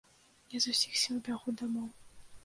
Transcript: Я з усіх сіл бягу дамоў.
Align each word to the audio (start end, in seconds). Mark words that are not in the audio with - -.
Я 0.53 0.61
з 0.63 0.71
усіх 0.75 0.95
сіл 1.01 1.19
бягу 1.27 1.53
дамоў. 1.59 1.85